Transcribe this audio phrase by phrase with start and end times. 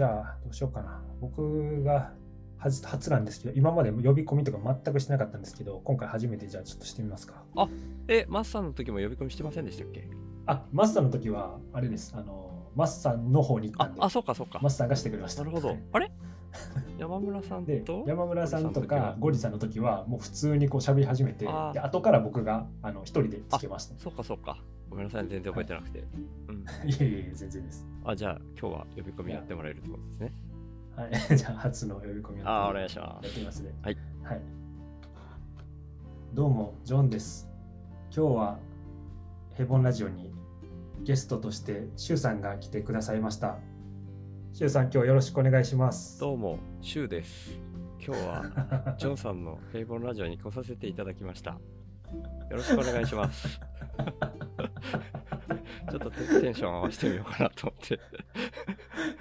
[0.00, 1.02] じゃあ、どうしようかな。
[1.20, 2.14] 僕が
[2.56, 7.44] 初初なんですけど、今まで呼び込みとか全くしてなかったんですけど、今回初めてじゃあちょっとしてみますか。
[8.08, 10.08] え、マスさんの時も呼び込みしてませんでしたっけ？
[10.46, 12.14] あ、マスさんの時は、あれです。
[12.16, 14.58] あの、マスさんの方に行ったんで、ああ、そうかそうか。
[14.62, 15.44] マスさんがしてくれました。
[15.44, 15.82] なるほどはい。
[15.92, 16.10] あれ？
[16.96, 20.06] 山村さんでと山村さんとかゴリさんの時は？
[20.06, 24.56] もう普通にこう喋り始めてで後から僕があの一人でつけましたそうかそうか。
[24.90, 26.04] ごめんなさい、全然覚えてなくて。
[26.48, 26.56] うん。
[26.90, 27.86] いえいえ全然です。
[28.04, 30.32] あ、じゃあ今日は呼び込みやってもらえるってことですね。
[30.96, 31.12] はい。
[31.38, 33.72] じゃあ初の呼び込みをあーお願いしまやってみますね。
[33.82, 34.40] はい、はい、
[36.34, 37.48] どうもジョンです。
[38.14, 38.58] 今日は
[39.54, 40.32] ヘボンラジオに
[41.04, 43.58] ゲストとしてシュウさんが来てくださいました。
[44.52, 46.18] シュウさん今日よろしくお願いします。
[46.18, 47.58] どうも、シュウです。
[48.04, 51.58] 今日はジョンさんの平凡ラジオに来させていただきました。
[52.50, 53.60] よろしくお願いします。
[55.90, 57.98] ちょっとテテンション合わせてみようかなと思って。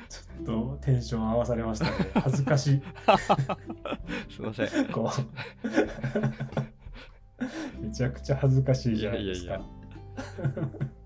[0.10, 2.82] ちょっとテンション合わされましたね恥ずかしい
[4.32, 4.88] すいません。
[4.88, 5.10] こ
[7.82, 9.64] うめちゃくちゃ恥ずかしいじゃないですかいやい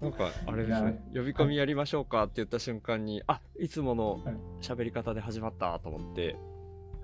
[0.01, 6.35] なんかあれですね、呼び込みやりましょうかって言った瞬間に、あいつものはい喋り方で始まったと思って、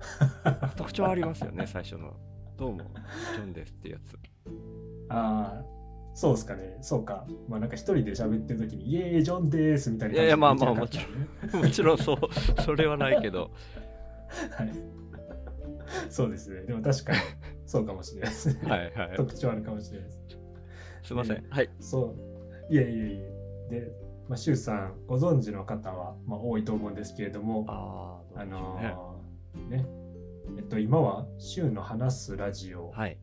[0.76, 2.14] 特徴ありますよね、最初の。
[2.58, 2.78] どうも、
[3.34, 4.18] ジョンですってやつ。
[5.08, 5.64] ああ
[6.14, 6.76] そうですかね。
[6.80, 7.26] そうか。
[7.48, 13.50] まあなんか一人で喋ってる時に「イエーイジョンです」みたいないやいやまあまあ感じで言ってなかっもちろんそう、それはないけど、
[14.50, 14.72] はい。
[16.08, 16.62] そうですね。
[16.62, 17.18] でも確かに
[17.66, 19.16] そうかもしれないですね、はいはい。
[19.16, 20.20] 特徴あるかもしれないです。
[21.04, 21.44] すいません。
[21.48, 21.70] はい。
[21.80, 22.14] そ
[22.70, 22.72] う。
[22.72, 23.30] いやいやいや。
[23.70, 23.92] で、
[24.28, 29.86] まあ、シュウさんご存知の方は、まあ、多いと思うんですけれどもああ、あのーね。
[30.56, 33.18] えっと今はシュウの話すラジオはい。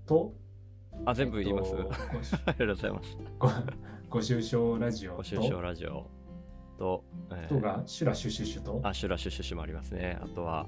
[1.06, 1.74] と、あ、全部言います。
[1.76, 3.18] えっと ありがとうございます。
[3.40, 3.48] ご
[4.10, 6.10] ご愁傷ラジオとご愁傷ラジオ
[6.78, 8.80] と、えとがシュラシュシュシュと？
[8.84, 10.18] あ、シュラシュシュシュもありますね。
[10.22, 10.68] あとは、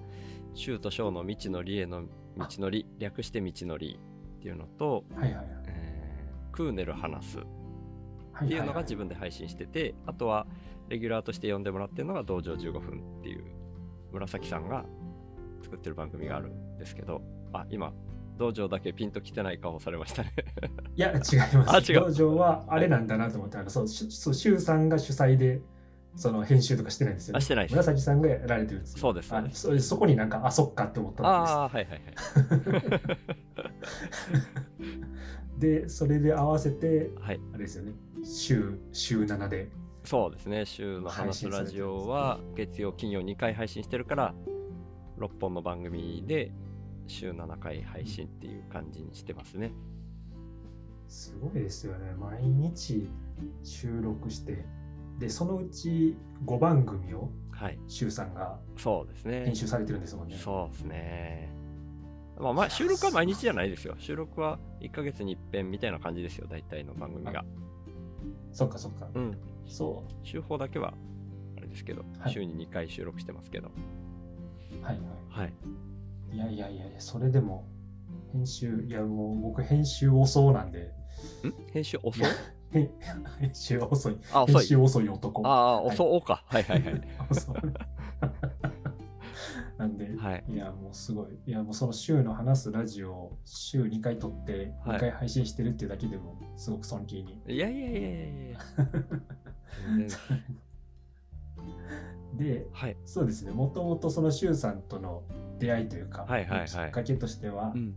[0.53, 2.03] シューとショーの未知のりへの
[2.37, 3.99] 道のり、略して道のり
[4.39, 6.09] っていうのと、はいはいはいえー
[6.51, 10.45] クーネル話すっはいはいはいていうのが自分で配信してて、あとは、
[10.89, 13.45] レギュラーとして呼んでもらってるのが道場15分っていう、
[14.11, 14.85] 紫さんが
[15.61, 17.21] 作ってる番組があるんですけど、
[17.53, 17.93] あ、今、
[18.39, 20.33] 道場だけピンときてない顔をされましたね。
[20.95, 21.93] いや違います。
[21.93, 25.61] 道場はあれなんだなと思ってあのそうしそうシュウさんが主催で
[26.15, 27.73] その編集とかしてないんですよ、あしてないです。
[27.73, 28.99] 紫さんがやられてるんですよ。
[28.99, 29.67] そうですそうです。
[29.67, 33.19] あそそこになんかあそっかって思ったわああ、はいはいはい。
[35.59, 37.91] でそれで合わせてはい、あれですよね。
[38.23, 39.69] 週週7で。
[40.05, 44.33] そうですね、週の話すラジオは月曜、金曜2回配信してるから、
[45.19, 46.51] 6本の番組で
[47.09, 49.71] 週7回配信っていう感じにしてますね。
[51.07, 53.09] すごいですよね毎日
[53.63, 54.63] 収録して
[55.17, 56.15] でそのうち
[56.45, 59.55] 5番組をはい、シュウさんがそうですね編。
[59.55, 61.51] 集されてるんですもんねそうですね。
[62.39, 63.95] まあ、まあ、収録は毎日じゃないですよ。
[63.99, 67.43] 収録は1ヶ月に一遍みたいな感じですよ、大体の番組が。
[68.53, 69.37] そっかそっか、うん。
[69.67, 70.93] そ週報だけは、
[71.57, 73.67] あれですけど、はい週に2回収録してますけど。
[73.67, 75.53] うはいはいはい。
[76.31, 77.67] いやいやいやそれでも、
[78.31, 80.91] 編集、いやもう僕編集遅なんで、
[81.43, 81.53] ん？
[81.73, 82.27] 編集遅い？
[82.71, 82.89] 編
[83.39, 84.17] 編集遅い。
[84.31, 84.77] あ、遅い編集。
[84.77, 85.47] 遅い男。
[85.47, 86.43] ああ、はい遅おか。
[86.47, 87.01] はいはいはい。
[87.29, 87.55] 遅い
[89.77, 90.43] なんで、はい。
[90.49, 91.39] いやもうすごい。
[91.45, 97.41] いやもうその週の話すラジオを週2回撮ってはい2回配信してるっていうだけでもすごく尊敬に。
[97.47, 98.59] いやいやいやいやいや。
[102.39, 102.97] で、はい。
[103.05, 105.23] そうですね、もともとその週さんとの
[105.59, 107.95] 出会いというか、はいはいはいきっかけとしては、うん。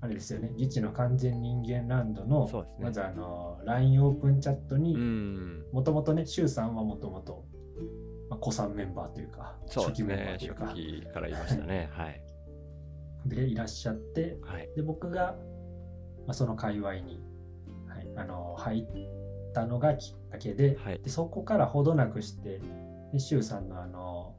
[0.00, 5.64] あれですよね、ギチの完全人間ランドの、そうですねまずあの LINE オープンチャットに、うん。
[5.72, 7.44] もともとね、シュウさんはもともと、
[8.28, 10.38] まあ、子さんメンバーというか、そうです初期メンバねー。
[10.38, 11.88] というか初、期からいましたね。
[11.92, 12.22] はい。
[13.26, 14.68] でいらっしゃって、はい。
[14.76, 15.36] で僕が、
[16.26, 17.20] まあ、その界隈に、
[17.88, 18.86] はい、あの入っ
[19.52, 22.60] たのがきっかけで,、はいでそこからほどなくして
[23.12, 24.34] でシュウさんのあの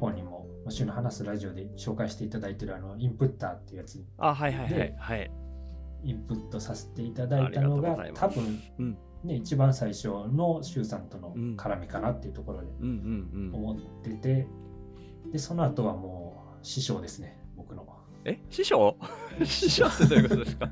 [0.00, 4.94] 本にもまあシュウの話すラジオで紹介していただいてるあのインプッターっていうやつにあ、はいはいはいで。
[4.98, 5.30] はい。
[6.02, 12.66] インプットさせていただいたのがが多分、うんね、一番最初のシュウさんとのうん絡みかなっていうところで。
[13.52, 14.46] 思ってて、
[15.32, 17.86] でその後はもう師匠ですね僕の。
[18.26, 18.96] え師匠？
[19.44, 20.66] 師匠ってどういうことですか？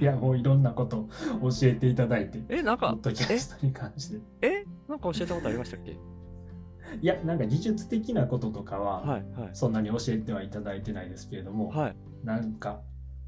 [0.00, 5.96] いやもういろんなことを教えていただいてえ、なんかポッ、ドキャストに関してえなんか教えたことありましたっけ？
[7.02, 9.50] いやなんか技術的なこととかは、はいはい。
[9.52, 11.96] そんなに教えてはいただいてないですけれども、はい。
[12.24, 12.80] なんか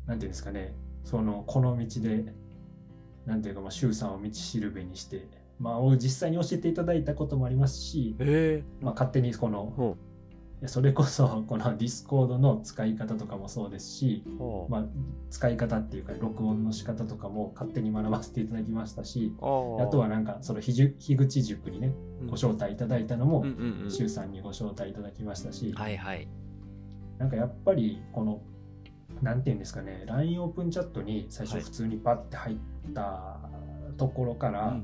[0.06, 0.75] なんていうんですかね
[1.05, 2.34] そのこの道で
[3.26, 5.28] なんていうかまあ周さんを道しるべにして
[5.61, 9.96] まあ、を実際に教えていただいたこともありますし、えまあ、勝手にこの
[10.67, 14.25] それこそ このディスコードの使い方とかもそうですし、
[14.69, 14.87] まあ、
[15.31, 19.41] 使い方っていうか録音の仕方とかも勝手に学ばせていただきましたしあ
[19.87, 21.95] とはなんかその樋口塾にね
[22.27, 26.29] ご招待いただいたのもうんうさんにご招待いただきましたし、はいはい。
[27.19, 28.41] なんかやっぱりこの
[29.23, 32.59] なんていうんですかね LINE オープンチャットに最はい初普通にパッて入っ
[32.95, 33.39] た
[33.99, 34.81] ところから、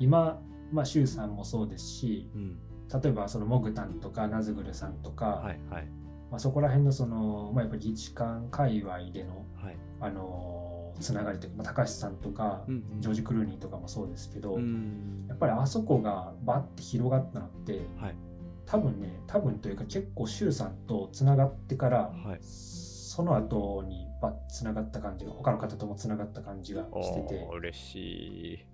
[0.00, 0.40] 今、
[0.72, 2.58] まあ、周さんもそうですしうんうん
[2.92, 5.88] 例えばそのモグタンとかナズグルさんとか、はいはい。
[6.30, 9.76] まあ、そこら辺のその、まあ、やっぱり議事館界隈での、はい。
[10.00, 10.66] あのー
[10.98, 13.02] つながりというか、まあ、高橋さんとか、うんうん。
[13.02, 18.16] ジョージ・クルーニーとかもそうですけど、うんやっぱりあそこがバッて広がったのってはい。
[18.64, 22.38] 多分ね多分というか結構周さんとつながってから、はい。
[22.42, 27.48] その後にバッつながった感じが他の方ともつながった感じがしてて。
[27.52, 28.66] 嬉しい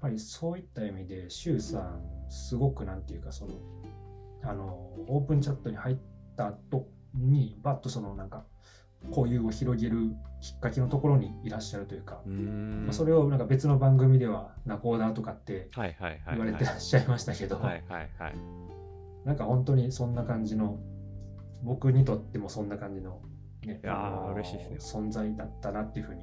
[0.00, 3.54] ぱりそういった意味で周さんすごくなんていうかその
[4.42, 4.64] あの
[5.08, 5.96] オープンチャットに入っ
[6.36, 8.44] た後にバッとそのなんか
[9.10, 17.60] 交友を広げるきっかけのところにいらっしゃるというか、まあそれをなんか別の番組ではナコーダーとかって言われてはらっしゃいましたけど、
[19.24, 20.78] なんか本当にそんな感じの
[21.62, 23.20] 僕にとってもそんな感じの、
[23.64, 26.22] ね、いやーあの嬉しいです存在だったなっていうふうに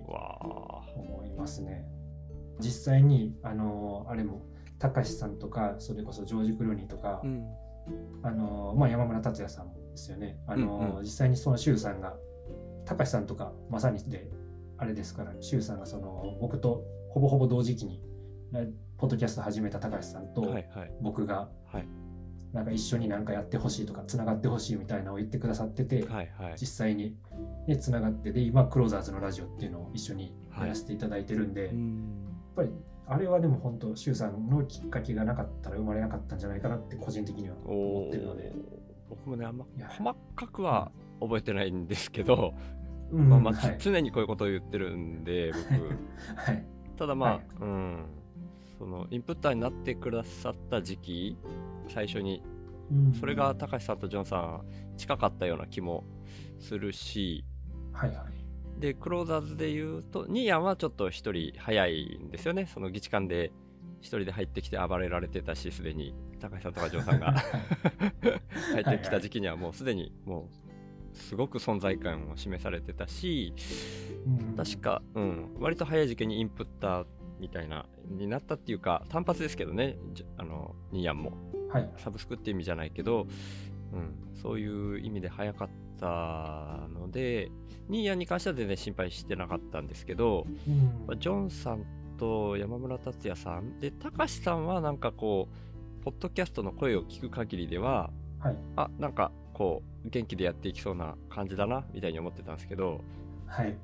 [0.95, 1.85] 思いますね。
[2.59, 4.41] 実際にあのあれも
[4.79, 7.45] たかしさんとかそれこそジョージ・クルーニーとか、うん。
[8.23, 10.37] あのまあ、山村達也さんもですよね。
[10.47, 11.03] あの、うんうん。
[11.03, 12.15] 実際にその周さんが
[12.85, 14.29] たかしさんとかまさにで
[14.77, 18.01] あれですから周さんがその僕とほぼほぼ同時期に
[18.51, 18.61] ラ
[18.97, 20.91] ポッドキャスト始めたたかしさんとはいはい。
[21.01, 21.87] 僕がはい。
[22.53, 26.55] なんか一緒になんかやってほしいとかつながってほしいみたいなのを言ってくださってて、はいはい。
[26.59, 27.17] 実際に、
[27.67, 32.24] ね、つながってで今クローザーズのラジオっていうのを一緒にやらせていただいてるんで、やっうん
[32.55, 32.69] ぱり
[33.07, 38.53] あれはでも本当周さんのきっかけがなかったら生まれなかったんじゃないかなって個人的には思おってるので、
[39.09, 42.53] 僕もねあんま細かくは覚えてないんですけど、
[43.11, 43.77] うんまあまあつはい。
[43.79, 45.63] 常にこういうことを言ってるんで僕。
[46.35, 46.65] はい。
[46.97, 47.45] ただまあ、はい。
[47.61, 48.05] うん。
[48.79, 51.37] そのインプッターになってくださった時期
[51.87, 52.41] 最初に。
[52.91, 53.13] うん。
[53.13, 54.61] それが高橋さんとジョンさん
[54.97, 56.03] 近かったような気も
[56.57, 57.45] するし。
[57.91, 58.44] はいはい
[58.79, 62.69] でクローザーズで言うとニーヤンはちょっと一人早いんですよね。
[62.73, 63.51] その議事館で
[64.01, 67.33] 一人で入ってきて暴れられてたしすでに高橋さんとかジョンさんが
[68.73, 70.49] 入ってきた時期にはもうすでにも
[71.13, 73.53] うすごく存在感を示されてたし
[74.27, 74.55] うん。
[74.55, 77.05] 確か、うん、割と早い時期にインプッター
[77.39, 79.97] みたいなになったっていうか単発ですけどね。
[80.37, 81.33] あのニーヤンも。
[81.69, 81.89] はい。
[81.97, 83.27] サブスクっていう意味じゃないけど、
[83.93, 87.51] うん、そういう意味で早かったので
[87.89, 91.05] ニーヤンに関しては全然心配してなかったんですけど、うん。
[91.07, 91.85] まあジョンさん
[92.17, 95.49] と山村達也さんで高橋さんはなんかこ
[96.01, 98.09] うポッドキャストの声を聞く限りでは
[98.39, 98.57] はい。
[98.75, 103.01] あなんかこう元気でやっていきそうな感じだなみたいに思ってたんですけど
[103.47, 103.75] はい。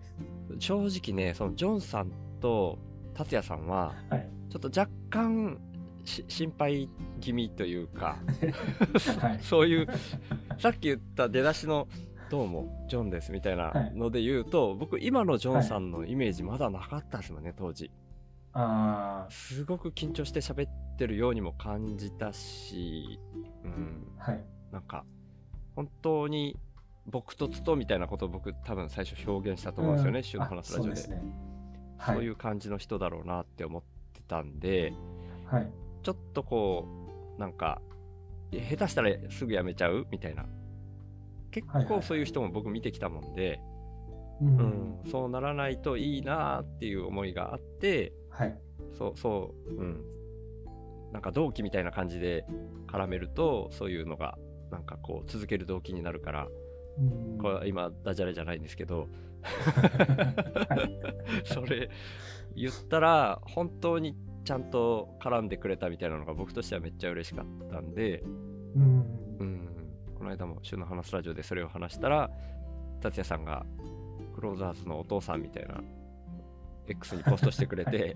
[0.59, 2.11] 正直ねそのジョンさん
[2.41, 2.77] と
[3.13, 4.29] 達也さんははい。
[4.49, 5.59] ちょっと若干
[6.03, 8.17] し心配気味というか
[9.19, 9.39] はい。
[9.43, 9.87] そういう
[10.61, 11.87] さっき言った出だしの
[12.29, 17.89] 「どうもジョンです」みたいなので言うと、僕今のジョンさんのイメージまだなかったですもんね当時。
[18.53, 23.19] あすごく緊張して喋ってるようにも感じたし、
[23.63, 24.45] うん、あはい。
[24.71, 25.03] なんか
[25.75, 26.59] 本当に
[27.07, 30.23] 僕とつとみたいなことを僕多分最初表現したと思うんですよね、うん。
[30.23, 31.21] 週の話ラジオであそうね。
[31.97, 32.15] はい。
[32.17, 33.83] そういう感じの人だろうなって思っ
[34.13, 34.93] てたんで
[35.47, 35.71] はい。
[36.03, 36.85] ちょっとこ
[37.35, 37.81] うなんか
[38.51, 40.45] 下手したらすぐ辞めちゃうみたいな
[41.51, 41.93] 結はいはい。
[41.93, 43.59] はい構そういう人も僕見てきたもんで、
[44.41, 48.57] ううんんそうならないといいなっていう思いがあってはい。
[48.97, 50.05] そうそううん。
[51.11, 52.45] なんか同期みたいな感じで
[52.87, 54.37] 絡めるとそういうのが
[54.71, 56.47] なんかこう続ける動機になるから
[56.97, 57.37] うん。
[57.37, 59.07] これは今ダジャレじゃないんですけど
[61.45, 61.89] それ
[62.55, 68.21] 言ったら本当にちゃんと絡んでくれたみたいなのが僕としてはめっちゃ嬉しかったんで、
[68.75, 69.20] うんうん、
[70.21, 72.29] この間も週の話ラジオでそれを話したら
[73.01, 73.65] 達也さんが
[74.35, 75.81] クローザーズのお父さんみたいな
[76.87, 78.15] X にポストしてくれて、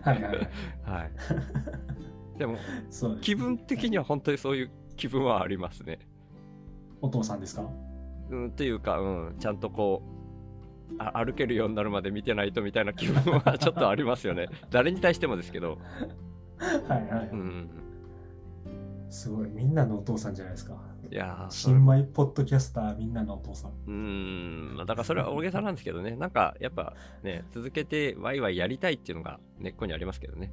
[0.00, 0.48] はいはいはい
[0.84, 2.56] はい、でも
[3.20, 5.98] 気分的には本当にそういう気分はありますね。
[7.02, 7.68] お父さんですか？
[8.30, 10.02] うん、っていうか、うん、ちゃんとこ
[10.92, 14.48] うあ歩けるようになるまで見てないとみたいな気分はちょっとありますよね。
[14.70, 15.76] 誰に対してもですけど。
[16.58, 17.68] はいはい、うん、
[19.08, 19.48] すごい。
[19.48, 20.76] みんなのお父さんじゃないですか。
[21.10, 23.72] いや新米ポッドキャスターみんなのお父さん。
[23.86, 30.52] うん、まあだからそれは大げさなんですけどね、なんかやっぱね、続けてワイワイやりたいっていうのが根っこにありますけどね。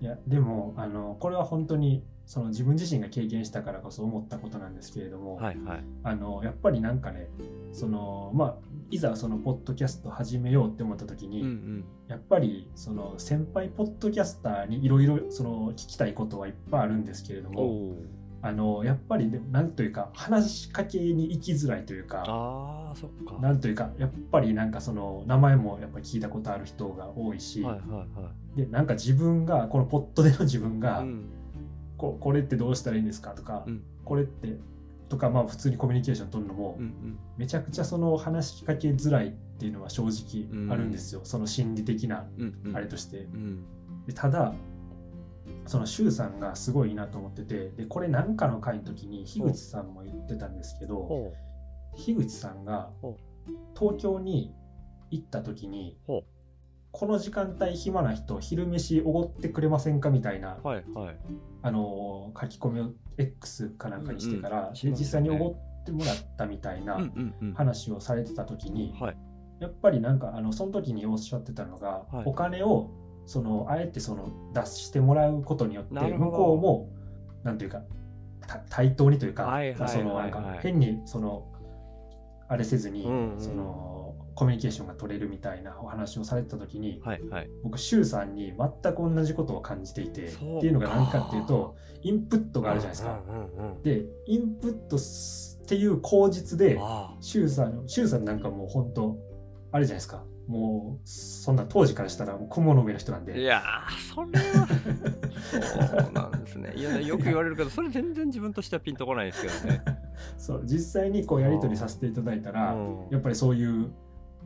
[0.00, 5.84] いやでもあのこれは本当にその自分自身が経験したからこそ思ったことなんですけれども、はいはい。
[6.04, 7.30] あのやっぱりなんかね
[7.72, 8.54] そのまあ
[8.90, 11.84] いざそのポッドキャスト始めようって思った時に、うんうん。
[12.06, 17.96] やっぱりその先輩ポッドキャスターにいろいろその聞きたいことはいっぱいあるんですけれども
[18.42, 23.36] あのやっぱりでもなんというか話しかけに行きづらいというかああ、そっか。
[23.36, 28.04] はなんというかやっぱりなんかその名前もやっぱり聞いたことある人が多いし、いはいは
[28.54, 28.58] い。
[28.58, 31.37] でなんか自分がこのポッドでの自分が、うん
[31.98, 34.56] ここれってどうしたらいいんですかとか、うんこれって
[35.10, 37.18] とかまあ普通にコミュニケーション取るのも、うんうん。
[37.36, 42.76] めちゃくちゃその話しかけづらいっていうのは正直あるんですよ、その心理的なうんうん。
[42.76, 43.18] あれとして。
[43.18, 43.64] うん。
[44.06, 44.54] でただ
[45.66, 51.34] その周さんがすごいなと思っててでこれ何かの回の時に樋口さんも言ってたんですけどほ
[51.94, 53.16] 樋口さんがほ
[53.78, 54.54] 東京に
[55.10, 56.24] 行った時にほ
[56.90, 60.10] この時間帯暇な人昼飯おごってくれませんか？
[60.10, 60.66] みたいなう。
[60.66, 61.16] はいはい。
[61.62, 67.54] あの書き込みを X かなんかにしてから、うんうんねで実際におごってもらったみたいなうんうんうん。
[67.54, 69.16] 話をされてた時に、はい。
[69.60, 72.90] やっぱりなんかあのその時におっしゃってたのが、はいお金を
[73.26, 76.88] そのあえてその出してもらうことによって向こうも
[77.44, 77.82] なんていうか
[78.46, 81.52] た対等にというか、はいはいはいはいそのなんか変にその
[82.48, 83.87] あれせずに、うんうんその
[84.38, 87.50] コミュニケーションが取れるみたいなお話をされてた時に、はいはい。
[87.64, 93.20] 僕周さんに全く同じことを感じていてっていうのが何かっていうとインプットがあるじゃないですか。
[93.28, 93.82] うんうんうん。
[93.82, 99.16] でインプットすっていう口実であ周さん周さんなんかもう本当
[99.72, 103.24] あれじゃないですかもうそんな当時からしたらもう雲の上の人なんあ。
[103.24, 106.02] いでやー、それは。
[106.04, 106.74] そうなんですね。
[106.76, 109.82] いや、よく言われるけど、それ全然自分としてはピンとこないですけどね。
[110.38, 113.90] そう実際にこうやり取りさせていただいたらうんやっぱりそういう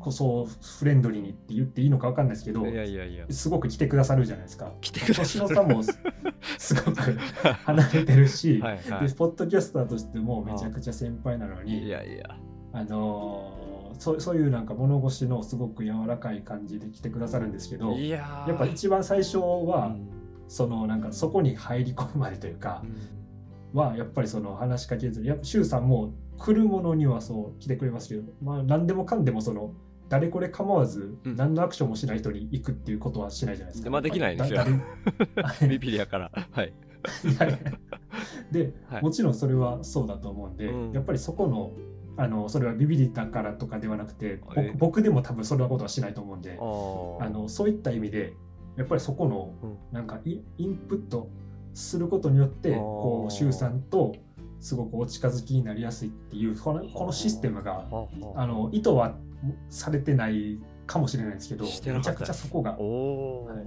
[0.02, 0.46] こそ
[0.78, 3.24] フレンドリーにって言っていいのか分かんないですけどいやいやいや。
[3.30, 4.72] すごく来てくださるじゃないですか。
[4.80, 5.48] 来てくだ星さい。
[5.48, 5.98] 野さんもす
[6.58, 7.00] すごく
[7.64, 12.36] 離れてるし、 はいはいでポッドキャスターとしてもめちゃくちゃ先輩なのに、いやいや。
[12.72, 20.08] あのーそうそういうなんか物腰のすごく柔らかい感じで来てくださるんですけどやっぱ一番最初は、うん
[20.52, 29.72] そのなんかそこに入り込むまでというかう、んはやっぱりその話しかけずにやっぱ周さんも来るものにはそう来てくれますけど、まあ、何でもかんでもその
[30.08, 31.36] 誰これ構わずうん。
[31.36, 33.90] 何のアクションもしない人に行くっていうことはしないじゃないですか。
[33.90, 34.64] まあできないんですよ。
[35.68, 36.30] ビビリやから。
[36.50, 36.72] はい。
[38.52, 39.02] で、はい。
[39.02, 40.92] もちろんそれはそうだと思うんで、うん。
[40.92, 41.72] やっぱりそこの
[42.16, 48.34] あのそれはビビりだからとかではなくて僕え僕でも多分それなことはしないと思うんであのそういった意味で
[48.76, 49.76] やっぱりそこのうん。
[49.92, 51.30] なんかイインプット
[51.74, 54.14] することによってこう周さんと
[54.60, 57.86] すごくお近づきになりやすいっていうこのこのシステムが
[58.36, 59.16] あの意図は
[59.68, 61.70] されてないかもしれないですけどめ
[62.02, 63.66] ちゃくちゃそこがはい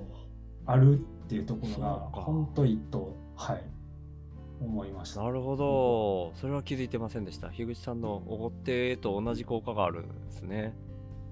[0.67, 3.63] あるっていうところが本当にとはい
[4.61, 5.21] 思いました。
[5.21, 6.31] なるほど。
[6.39, 7.49] それは気づいてませんでした。
[7.49, 10.73] 樋口さんのおごってと同じ効果があるんですね。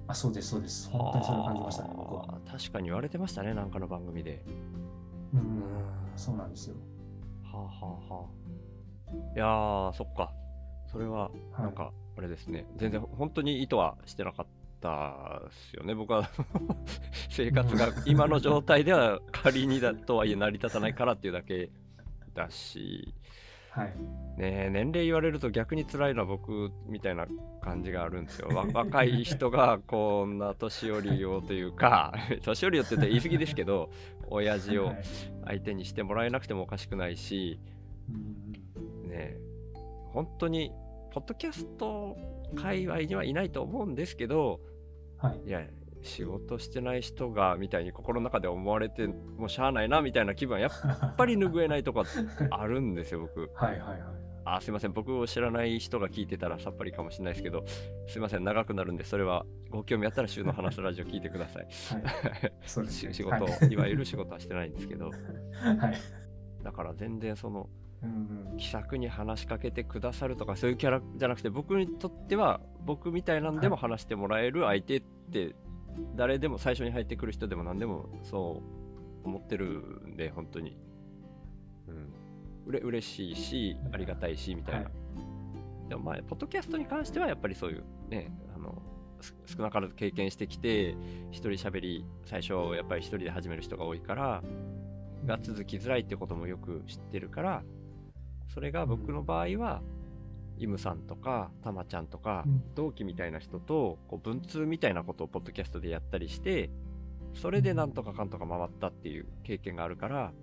[0.08, 2.28] あそうですそうです本当にそれを感じましたね僕は。
[2.46, 4.44] 確かに言われてましたね、なんかの番組で。
[5.34, 5.64] うんうん
[6.16, 6.76] そうなんですよ。
[7.44, 9.12] はあはあはあ。
[9.36, 10.34] いやー、そっか。
[10.92, 12.66] それは、はいなんか、あれですね。
[12.78, 14.46] 全然、本当に意図はしてなかっ
[14.82, 15.96] たですよね。
[15.96, 16.30] 僕は
[17.30, 21.70] 生活が今の状態では仮にだとはいえ成り立たないからっていうだけ
[22.34, 23.14] だし、
[23.74, 23.94] はい。
[24.38, 27.26] ねえ、年齢言われると逆に辛いのは僕みたいな
[27.62, 28.50] 感じがあるんですよ。
[28.50, 33.90] わ 若い人がこんな年寄りをというか、 年寄りをって言って言い過ぎですけど、
[34.28, 35.04] 親父をはい
[35.46, 37.60] 相手にしてもらえなくてもおかしくないし、
[38.10, 39.38] うんねえ
[40.14, 40.72] 本当に、
[41.14, 42.18] ポッドキャスト
[42.56, 44.60] 界隈にはいないと思うんですけど、
[45.18, 45.42] はい。
[45.48, 45.62] いや、
[46.02, 52.04] 仕事してない人がみたいに心の中で思われてもしゃあないなみたいな気分はやっぱり拭えないとこ
[52.50, 53.50] あるんですよ、僕。
[53.54, 54.00] はいはいはい。
[54.46, 54.92] あ、すいません。
[54.94, 57.64] 僕を知らない人が聞いてたらさっぱりかもしれないですけど、
[58.08, 58.44] すいません。
[58.44, 61.66] 長くなるんで、それはご興味あったら週の話すラジオ聞いてください。
[61.66, 62.54] はい。
[62.66, 63.14] そうですね。
[63.14, 65.12] し仕事、、はいわゆる仕事はしてないんですけど、
[65.62, 65.94] はい。
[66.64, 67.70] だから全然その
[68.58, 75.56] 気さくに話しかけてくださるとかそういうキャラじゃなくて僕にとっては僕みたいなんでも話してもらえる相手って
[76.16, 78.62] 誰でも最初に入ってくる人でも何でもそ
[79.24, 80.78] う思ってるんで本当に。
[81.88, 82.14] うん。
[82.66, 84.90] うれ嬉しいしありがたいしみたいな、
[85.90, 88.82] でもまあポッドキャストに関してはやっぱりそういうねあの
[89.46, 90.96] 少なからず経験してきて
[91.32, 94.44] 一人喋り最初やっぱり一人で始める人が多いから
[95.26, 97.64] が続きづらいってこともよく知ってるから
[98.48, 99.82] それが僕の場合は、
[100.58, 106.72] イムさんとかたまちゃんとか、うん同期みたいな人とこう文通みたいなことをポッドキャストでやったりして
[107.36, 110.34] それでなんとかかんとか回ったっていう経験があるから、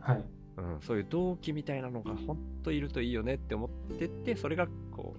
[0.00, 0.24] はい。
[0.56, 5.14] うん、そういう動機みたいなのが本当いるといいよねって思ってってそれがこ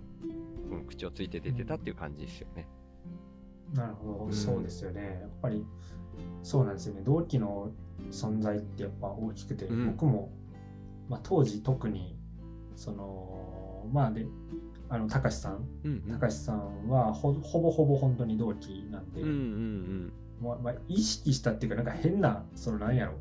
[0.69, 2.67] う、うん、口をついて出てたっていう感じですよね。
[3.73, 5.19] なるほど、うんそうですよね。
[5.21, 5.65] やっぱり、
[6.43, 7.01] そうなんですよね。
[7.05, 7.71] 同期の
[8.11, 10.31] 存在ってやっぱ大きくて、うん僕も、
[11.07, 12.18] まあ、当時特に、
[12.79, 14.25] その、まあで、
[14.87, 16.11] あの、たかしさん、うんうん。
[16.13, 23.13] たかしさんはほほぼほぼ本当に同期なんで、うんうんまあまあ、意識したっていうか、なんか変な、そのなんやろ。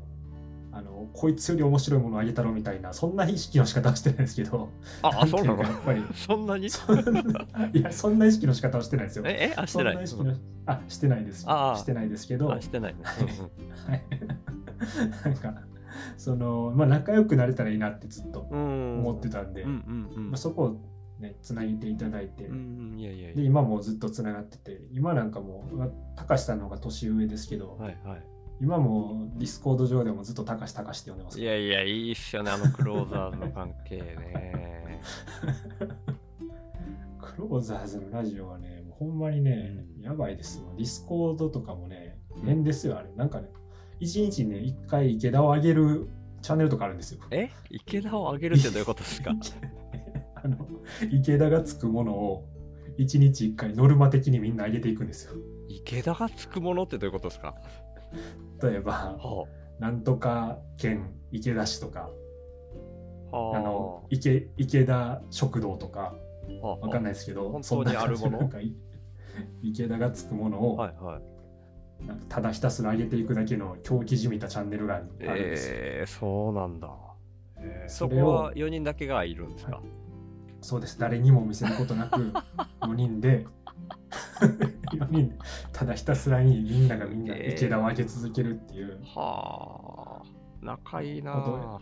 [0.71, 4.69] あの、こいつより面白いものをあげたろみたいな、そんな意識の仕方はしてないですけど、
[5.01, 5.63] ああそうなの？
[5.63, 6.69] やっぱり、 そんなに？
[6.69, 9.23] そんないや、そんな意識の仕方はしてないですよ。
[9.27, 9.53] ええ？
[9.57, 9.93] あしそてない？
[9.95, 10.35] んな意識の、
[10.67, 11.43] あ、してないです。
[11.47, 11.75] ああ。
[11.75, 12.95] してないですけど、うんあしてない。
[12.95, 12.99] ね。
[13.03, 14.03] はい。
[15.25, 15.61] なんか、
[16.17, 20.81] その、まあ、仲良くなれたらいいなってずっと思ってたんで、まあ、そこを
[21.19, 22.49] ね、つなげていただいて、
[23.35, 28.23] 今もずっとつながってて、今なんかもう、まあ高橋さんの方が年上ですけど、はいはい。
[28.61, 35.01] 今もディスコード上でもずっと高橋高橋って呼んでますいやいやいいっすよねあのクローザーズの関係ね。
[37.21, 40.03] クローザーズのラジオはね、もうほんまにね、うん。
[40.03, 40.59] やばいです。
[40.59, 40.73] よ。
[40.77, 43.09] ディスコードとかもねうん、変ですよ、あれ。
[43.15, 43.49] なんかね、
[43.99, 46.07] 一日にね、一回池田を上げる
[46.41, 47.21] チャンネルとかあるんですよ。
[47.31, 47.49] え？
[47.69, 49.31] 池田を上げるってどういうことですか？
[50.41, 50.57] あの
[51.11, 52.45] 池田がつくものを
[52.97, 55.33] 一日一回ノルマ的にみんな上げていくんですよ。
[55.67, 57.55] 池田がつくものってどういうことですか？
[58.63, 59.45] 例えば、は
[59.79, 62.09] なんとか県池田市とか、
[63.31, 63.59] あはあ。
[63.61, 66.15] の池池田食堂とか、
[66.63, 66.85] あはあ。
[66.85, 68.49] わかんないですけど、本当にあるもの？
[69.61, 71.21] 池田がつくものを、はいはい
[72.05, 75.75] なんかただひたすら上げていくだけの狂気じみたチャンネルがあるんですよ。
[75.77, 76.89] えー、そうなんだ、
[77.57, 79.81] えーそこは4人だけがいるんですか、
[80.61, 80.99] そうです。
[80.99, 82.31] 誰にも見せることなく、
[82.81, 83.45] 4人で、
[84.93, 85.35] 4人で、
[85.73, 88.99] ただひたすらにみんながみんな池田を上げ続けるっていう。
[89.03, 90.39] はあ。
[90.61, 91.79] 仲いいなあ。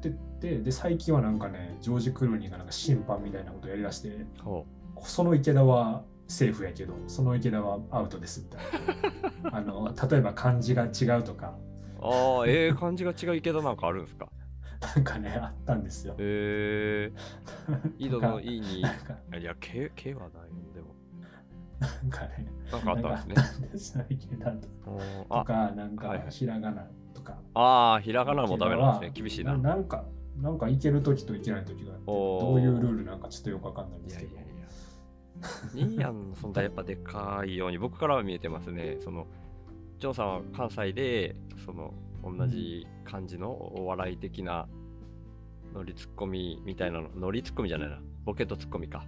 [0.00, 4.66] ででで、最近はなんかね、ジョージ・クルーニーがなんか審判みたいなことやりだして、ほ
[5.00, 8.60] その池田はセーフやけど、その池田はアウトですみたい
[9.42, 9.50] な。
[9.58, 11.54] あの例えば漢字が違うとか、
[12.00, 14.28] うああええ漢字が違う池田なんかあるんですか？
[14.96, 16.14] なんかね、あったんですよ。
[16.18, 18.80] えー、井戸の「い」に。
[18.80, 18.82] い
[19.42, 20.94] や K, K はないよでも。
[21.80, 24.06] なんかね、なんかあったんですね。
[24.08, 25.44] 池田と。
[25.44, 27.38] か、なんかひらがなとか。
[27.54, 29.20] あーひらがなもダメなんですね。
[29.22, 29.56] 厳しいな。
[29.56, 30.04] ななんか、
[30.40, 32.40] なんかいけるときといけないときがあって、おー。
[32.42, 34.34] どういうルールなんかちょっとよくわかんないんでいすけど。
[34.34, 34.43] いや
[35.74, 38.98] ニーヤンの存在やっぱでかいように僕からは見えてますね。
[39.00, 39.26] その
[39.98, 44.66] ジョンさんは関西でその同じ感じのお笑い的な
[45.72, 48.00] ノリツッコミみたいなのノリツッコミじゃないな。
[48.24, 49.04] ボケとツッコミか。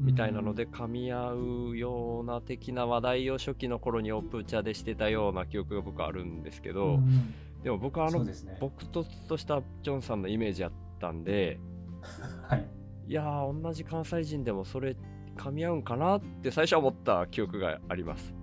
[0.00, 1.32] みたいなので噛み合
[1.70, 7.34] うような的な話題を初期の頃にオープンチャでしてたような記憶が僕あるんですけうん、ど、うん。
[7.62, 8.32] でも僕はあのね。
[8.60, 11.58] 僕ととしたジョンさんのイメージやったんで
[12.48, 12.66] はい。
[13.08, 14.96] いやー同じ関西人でもそれ
[15.38, 18.34] 噛み合うんかなって最初は思った記憶があります。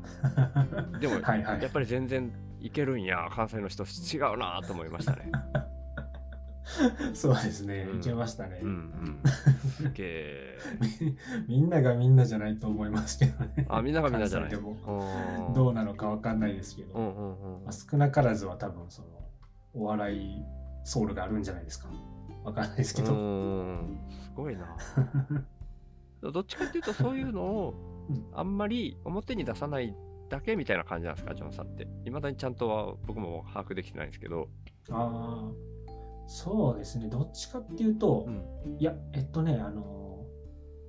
[0.99, 1.62] でもはいはい。
[1.62, 3.27] やっぱり全然いけるんや。
[3.31, 5.31] 関西の人違うなと思いましたね。
[7.13, 7.88] そうですね。
[7.89, 7.95] う。
[7.97, 7.99] ん。
[7.99, 8.60] いけましたね。
[8.63, 8.69] うん。
[8.69, 9.21] うん。
[11.47, 13.67] みんながみんなじゃないと思いますけどね。
[13.69, 14.49] あみんながみんなじゃない。
[14.49, 14.71] でも。
[15.47, 15.53] うん。
[15.53, 17.63] どうなのかわかんないですけど、うんうんうん。
[17.65, 19.08] まあ、少なからずは多分その
[19.73, 20.43] お笑い
[20.84, 21.89] ソウルがあるんじゃないですか。
[22.43, 23.13] わかんないですけうど。
[23.13, 23.99] ん。
[24.10, 24.75] すごいな
[26.31, 28.25] どっちかっていうとそういうのをうん。
[28.33, 29.95] あんまり表に出さない
[30.29, 31.88] だけみたいな感じなんですかジョンさんって。
[32.05, 34.47] いまだにちゃんとは僕も把握できてないんですけど、
[34.89, 37.07] ああ、そうですね。
[37.07, 38.29] どっちかっていうと、う
[38.69, 40.25] ん、いや、えっとね、あの、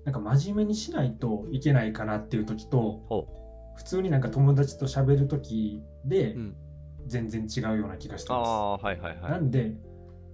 [0.05, 3.29] なんか真面目にしないといけないかなっていう時と、ほ
[3.77, 6.57] 普通になんか友達と喋る時でう、うん、
[7.07, 9.23] 全然違うような気がしてまああはいはいす。
[9.23, 9.75] はないんで、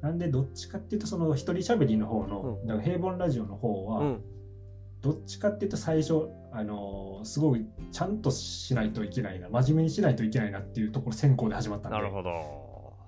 [0.00, 2.66] なんでどっちかっていうと、その一人喋りの方の、うん。
[2.66, 4.24] だから平凡ラジオの方は、うん
[5.02, 12.30] どっちかっていうと最初、あのーすごいちゃんとしないといけないな、真面目にしないといけないなっていうところ先行で始まったんで、なるほど。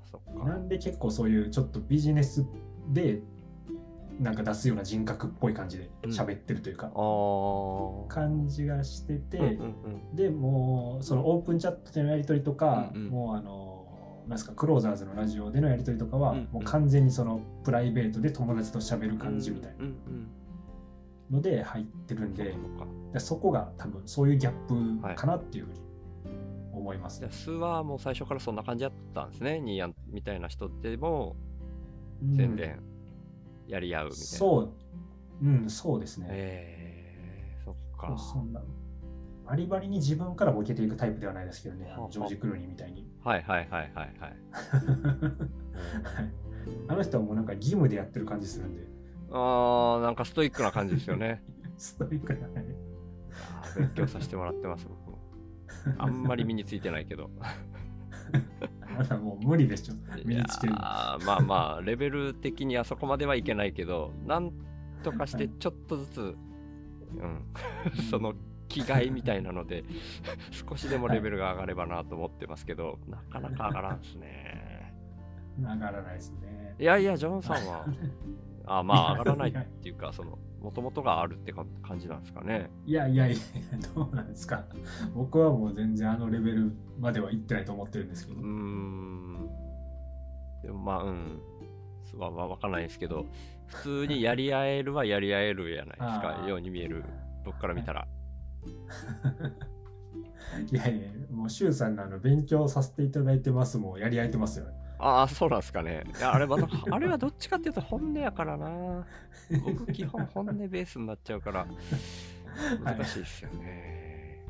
[0.05, 0.45] そっか。
[0.45, 2.47] なんで結構そういうちょっとビジネス
[2.93, 3.21] で
[4.21, 10.17] なんか出すような人格っぽい感じで喋ってるというか、ああ感じがしてて、うんうんうん。
[10.17, 13.11] でもうそのオープンチャットでのやり取りとか、うんうん。
[13.11, 16.49] もうあのなんですかクローザーズのラジオでのやり取りとかは、うんうん。
[16.53, 20.24] もう完全にそのプライベートで友達と喋る感じみたいうんうんな
[21.31, 22.55] ので入ってるんで、
[23.13, 25.81] でそこが多分そういうギャップかなっていうふうに
[26.73, 29.61] 思いますじゃあ、スはもう最初からそんな感じだったんですね。
[29.61, 31.37] ニーヤンみたいな人っても
[32.23, 32.81] うん全然
[33.69, 34.27] やり合うみたいな。
[34.27, 36.27] そう、うん、そうですね。
[36.31, 38.63] えー、そっかそんな
[39.47, 43.07] バリバリに自分からボケていくタイプではないですけどね、ジョージ・クルーニーみたいに。
[43.23, 44.37] はいはいはいはいはい。
[46.89, 48.87] あの人はもうなんか義務でやってる感じするんで、
[49.37, 51.43] あー、なんかストイックな感じですよね。
[51.77, 52.65] ストイックなね。
[53.33, 55.19] あー勉強させてもらってます、僕も。
[55.99, 57.31] あんまり身についてないけど。
[58.81, 59.95] あなたもう無理でしょ、
[60.25, 60.79] 身につけるの。
[60.81, 64.53] あまあまあ、レベル的にはそこまではいけないけど、なん
[65.03, 66.25] とかしてちょっとずつ、う
[67.27, 67.45] ん、
[68.11, 68.35] その
[68.69, 69.85] 気概みたいなので、
[70.69, 74.95] 少しでもレベルが上がればなと思ってますけど、なかなか上がらんですね。
[75.59, 76.77] 上がらないですね。
[76.79, 77.87] いやいや、ジョンさんは、
[78.67, 82.71] あまあ上がらないっていうか、その、もともとがあるってか感じなんですかね。
[82.87, 83.37] いやいやいや、
[83.95, 84.65] どうなんですか。
[85.15, 88.47] 僕はもう全然あのレベルまでは行ってないと思ってるんですけどうー。
[88.47, 89.49] ん。
[90.63, 91.41] でもまあ、うん。
[92.11, 93.27] そうまあ、まあわかんないですけど、
[93.67, 97.05] 普通にやり合えるはやり合えるやないですかように見える、
[97.45, 98.07] 僕から見たら。
[100.71, 104.67] いやいや、もう周さんのあの勉強させていただいてますもんやり合えてますよ。
[105.05, 106.03] ああ、そうなんですかね。
[106.17, 106.57] いやあれは、
[106.91, 109.07] あれはどっちかっていうと本音やからな。
[109.63, 111.67] 僕、基本本音ベースになっちゃうから、
[112.83, 114.43] 難しいですよね。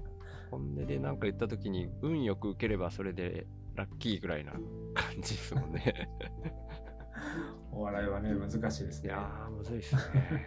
[0.52, 4.52] 本音で何か言ったときに、運よく受ければそれでラッキーぐらいな
[4.94, 6.08] 感じですもんね。
[7.72, 9.08] お笑いはね、難しいですね。
[9.08, 10.46] いやー、むずいっすね。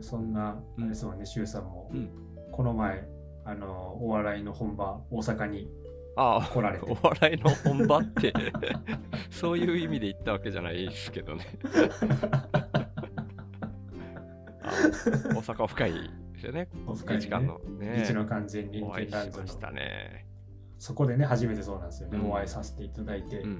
[0.00, 2.10] そんな、うんあれですもんね、周さんも、うん
[2.52, 3.08] この前、
[3.44, 5.68] あの、お笑いの本場、大阪に
[6.16, 8.32] ああ、来られてお笑いの本場って、
[9.30, 11.44] そういう意味で言ったわけじゃないですけどね。
[14.62, 14.70] あ
[15.34, 16.68] 大阪オフ会ですよね。
[16.86, 18.02] オフ会にね時間のね。
[18.04, 20.26] 一の完全人お会いしましたね。
[20.78, 23.52] そこでね、初めてそうなんですよね、うんお会いさせていただいてうん、う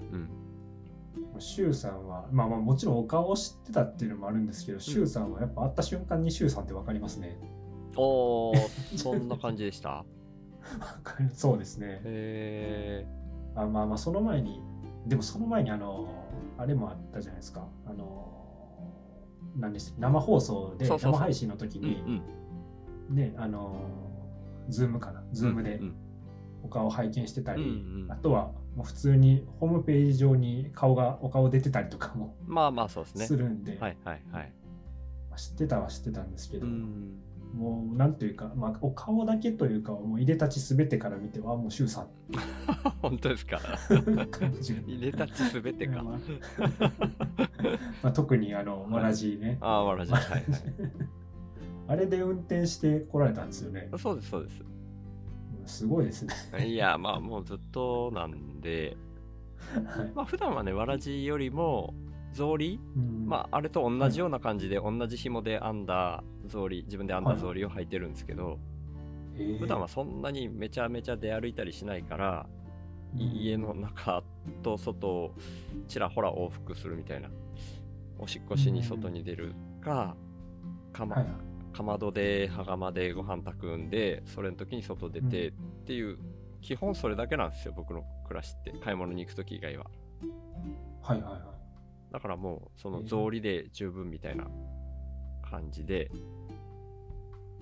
[1.39, 1.41] ん。
[1.41, 7.39] 周さんは、まあまあもちろんお顔を知ってたっていうのもあるんですけど、周さんはやっぱ会った瞬間に周さんってわかりますね。
[7.97, 10.05] おー、そんな感じでした？
[11.33, 12.01] そうですね。
[12.05, 13.07] へ
[13.55, 14.61] あまあまあその前に
[15.07, 16.09] でもその前にあの
[16.59, 18.33] あれもあったじゃないですかあの
[19.57, 22.03] 何でした生放送で生配信の時に
[23.09, 23.15] うん。
[23.15, 23.77] ねあの
[24.69, 25.95] ズームかなズームでうん
[26.63, 33.27] お顔拝見してたり、うんうんあとはもう普通にホームページ上に顔がお顔出てたりとかもまあまあそうですね。
[33.27, 34.53] するんで、はいはいはい。
[35.31, 37.13] まあ知ってたは知ってたんですけうど、ん。
[37.55, 42.09] もうなんというか、まあ、お顔だけというかもういでたちすべてから見てはもう周さん
[43.01, 43.59] 本当ですか？
[44.31, 46.03] 感じが入れたちすべてか。
[46.03, 46.19] まあ
[48.03, 50.13] まあ、特にあのわらじね、ああ、わらじ。
[50.13, 50.45] はいはい。
[51.89, 53.89] あれで運転して来られたんですよね。
[53.97, 54.65] そうですそうです。
[55.79, 56.69] すごいですね。
[56.69, 58.97] いや、まあもうずっとなんで、
[59.97, 61.95] はいまあ普段はね、わらじよりも、
[62.33, 68.59] 草履、うんまああれと同じような感じで、同じ紐で編んだ草履、自分で編んだはい草履を履いてるんですけど、
[69.37, 69.59] えー。
[69.59, 72.67] 普段はそんなにめちゃめちゃ出歩いたりしないから、うん
[73.19, 74.23] 家の中
[74.63, 75.35] と外を
[75.89, 77.31] ちらほら往復するみたいな。
[78.19, 80.17] おしっこしに外に出るか、
[80.93, 81.27] かまはい
[81.73, 85.53] かまどで羽釜でご飯炊くんでそれの時に外出てっ
[85.87, 86.19] ていう、
[86.63, 89.87] 基本それだけなんですよ僕の暮らしって買い物に行く時以外は。
[91.03, 91.55] はいはいは
[92.11, 93.07] だからもうそのえー。
[93.07, 94.47] 草履で十分みたいな
[95.51, 96.11] 感じで、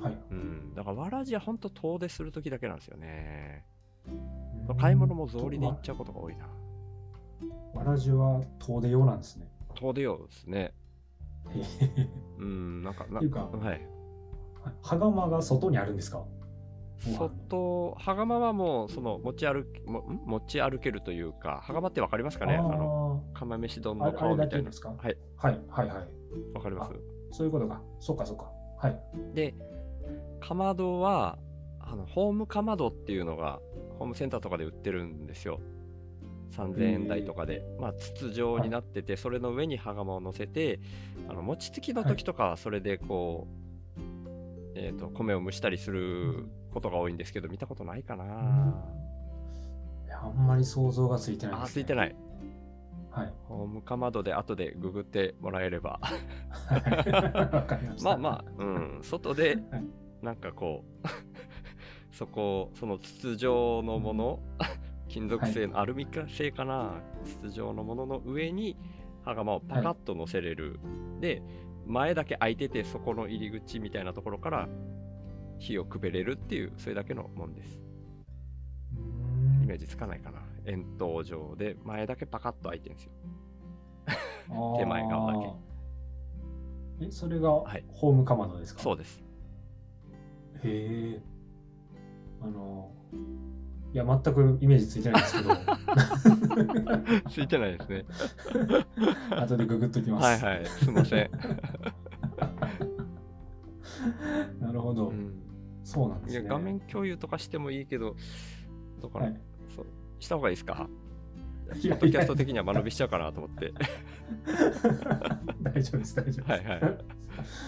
[0.00, 0.02] い。
[0.02, 0.18] はい。
[0.30, 0.74] うん。
[0.74, 3.64] だからわらじはほんと遠出する時だけなんですよね。
[4.68, 4.76] うん。
[4.76, 6.46] 買い物も草履で行っちゃうことが多いな。
[7.74, 9.48] わらじは遠出用なんですね。
[9.74, 10.72] 遠出ようですね。
[12.38, 13.80] うんなんかなっていうかはい。
[14.82, 16.24] 羽釜が外にあるんですか？
[16.98, 20.22] 外羽釜はもうその持ち歩きもん？
[20.24, 22.56] 持ち歩けるというか羽釜ってわかりますかね？
[22.56, 24.70] あの釜飯丼の顔みたいな。
[24.70, 25.18] はい。
[25.36, 26.08] はいはいはい。
[26.54, 26.92] わかります？
[27.34, 27.82] そういうことか。
[27.98, 28.48] そうかそうか。
[28.78, 29.00] はい。
[29.34, 29.54] で、
[30.40, 31.36] かまどは、
[31.80, 33.58] あのホームかまどっていうのが、
[33.98, 35.58] ホームセンターとかで売ってるんですよ。
[36.52, 37.64] 3000円台とかで。
[37.80, 40.78] まあ、筒状になってて、それの上に羽釜を乗せて、
[41.28, 43.48] あの餅つきの時とかはそれでこ
[43.96, 48.24] う、えっ、と、米を蒸したりすることが多いんですけど、見たことないかな。
[50.04, 51.82] いやあんまり想像がついてないあー、です、ね。
[51.82, 52.14] ついてない。
[53.14, 53.32] はい。
[53.48, 56.00] ホームかまどで後でググってもらえれば。
[58.02, 59.84] まあまあ、うん、外ではい、
[60.22, 61.08] なんかこう、
[62.10, 64.40] そこ、その筒状のもの、
[65.08, 68.76] 金属製の、アルミ製かな、筒状のものの上に、
[69.22, 70.80] 羽釜をパカッと乗せれる。
[71.20, 71.42] で、
[71.86, 74.68] 前だけ開いてて、そこの入り口みたいなところから
[75.58, 77.80] 火をくべれるっていう、それだけのもんです。
[79.62, 80.53] イメージつかないかな。
[80.66, 83.12] 円筒状で、前だけパカッと開いてるんですよ。
[84.78, 85.38] 手前側だ
[87.00, 89.22] けえ、それがいホームかまどですか、そうです。
[90.62, 91.22] へへえ。
[92.40, 92.92] あの、
[93.92, 95.50] いや、全くイメージついてないんですけど、
[97.30, 98.04] ついてないですね。
[99.36, 100.44] 後でググっときます。
[100.44, 101.30] はいはい、すいません。
[104.60, 105.40] なるほど、うん
[105.84, 106.40] そうなんですね。
[106.40, 108.16] いや画面共有とかしてもいいけど、
[109.00, 109.40] どうかな、はい
[110.24, 110.88] した方がいいですか？
[111.70, 113.72] ポッドキャスト的には間延びしちゃうかなと思って。
[115.62, 116.40] 大丈夫です、大丈夫です。
[116.42, 116.80] はいはい。
[116.80, 116.86] す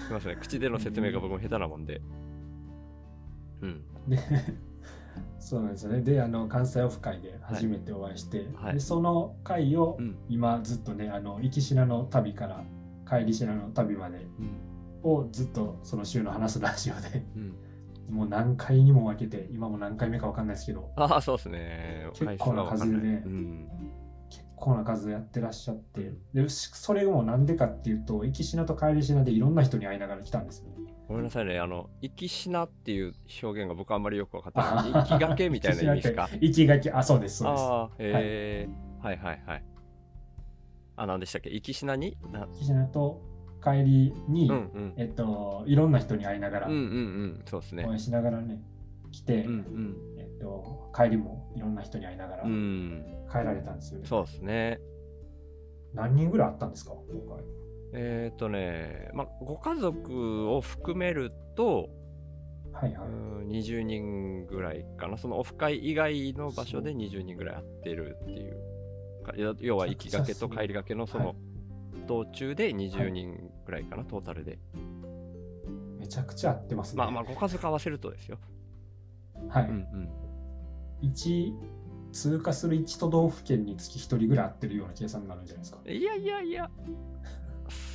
[0.09, 2.01] みません、口での説明が僕も下手なもんで。
[3.63, 3.83] うん。
[4.09, 4.19] で、
[5.39, 6.03] そうなんですよね。
[6.03, 10.17] で、あの関西オフ会で初めてお会いして、はいでその会をうん。
[10.29, 12.65] 今ずっとね、あの行きしなの旅から
[13.09, 15.11] 帰りしなの旅までうん。
[15.11, 17.55] をずっとその週の話すラジオでうん、
[18.09, 22.07] もう何回にも分けて、今も何回目か分かんないですけど、ああ、そうですね。
[22.15, 23.69] 結構な数でねうん。
[24.29, 30.93] 結構な数やってらっしゃって、でしそれもなんでかっていうと、行きしなと帰りしなでいろんな人に会いながら来たんですよね。
[31.09, 31.61] ごめんなさいね。
[31.61, 35.05] あの、行きしなっていう表現が僕あんまりよく分かってない。
[35.09, 37.63] 行きがけみたいな意味ですか行きがけ、あ、そうです、そうです。
[37.63, 38.69] ああ、へえ、
[39.01, 39.65] はい、はいはい
[40.97, 41.51] あ、何でしたっけ？
[41.51, 42.17] 行きしなに？
[42.33, 43.21] な行きしなと
[43.67, 44.95] 帰りに、うんうん。
[44.97, 47.43] えっと、いろんな人に会いながら、うんうんうん。
[47.47, 47.89] そうですねお。
[47.89, 48.63] 会いしながらね、
[49.11, 49.97] 来て、うんうん。
[50.19, 53.05] えっと、帰りもいろんな人に会いながらうん。
[53.29, 54.07] 帰られたんですよね。
[54.07, 54.81] そうですね。
[55.95, 57.45] 何人ぐらいあったんですか、今回。
[57.95, 61.89] えっ、とね、まあ、ご家族を含めると、
[62.73, 63.09] はいはい。
[63.09, 65.17] うん20人ぐらいかな。
[65.17, 68.57] そのオフ会以外の場所で20人ぐらい会ってるっていう。
[69.25, 71.37] か要要は行きがけと帰りがけのそのはい
[72.07, 74.59] 道中で20人ぐらいかな、トータルで。
[75.99, 76.99] めちゃくちゃ合ってますね。
[76.99, 78.39] まあまあ、ご家族合わせるとですよ。
[79.49, 79.69] はい。
[79.69, 80.09] うんうん。
[81.03, 81.53] 一
[82.13, 85.81] 通過する1都道府県につき1人ぐらい合ってるような計算になるんじゃないですか。
[85.87, 86.71] いやいやいや、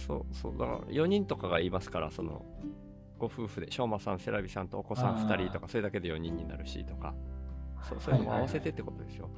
[0.06, 2.46] そうそう、だから4人とかがいますから、その、
[3.18, 7.16] ご夫婦で、昌磨さん、セラビさんとお子さん2人とか、それだけで4人になるしとか、
[7.88, 9.30] そうそういうのも合わせてってことですよ。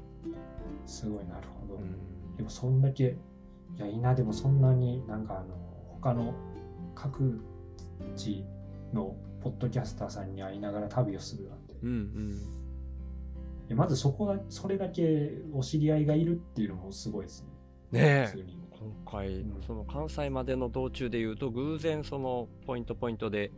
[0.86, 1.76] すごいなるほど。
[1.76, 3.16] うんでもそんだけ、
[3.78, 5.56] いや、いいな、でもそんなになんかあの、
[6.04, 6.34] 他の
[6.94, 7.40] 各
[8.18, 8.44] 地
[8.94, 11.76] のポッドキャスターさんに会いながら旅をするなんて。
[11.82, 12.40] うん
[13.70, 13.78] うん。
[13.78, 18.00] まずそこだ、それだけお知り合いがいるっていうのもすごいですね。
[18.00, 23.52] ねえ、今回うん、その関西までの道中で言うと、偶然そのポイントポイントで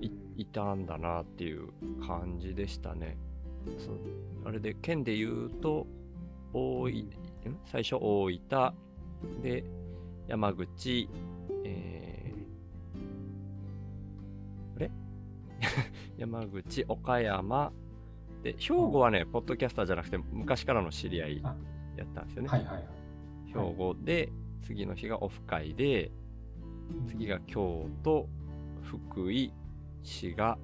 [0.00, 1.68] いうんいたんだなっていう
[2.06, 3.18] 感じでしたね。
[3.76, 3.98] そう
[4.46, 5.86] あれで、県で言うと、
[6.54, 7.10] 大分、ん？
[7.66, 8.72] 最初大分、
[9.42, 9.64] で、
[10.28, 11.08] 山口、
[11.64, 14.90] えー、あれ？
[16.18, 17.72] 山口、岡山、
[18.42, 21.56] で、兵庫はね、ポッドキャスターじゃなくて、昔からの知り合いあ。
[21.96, 22.48] やったんですよね。
[22.48, 22.84] はいはいはい。
[23.46, 24.30] 兵庫で、
[24.62, 26.12] 次の日がオフ会で、
[27.06, 28.28] 次が京都、
[28.82, 29.52] 福井、
[30.02, 30.58] 滋賀、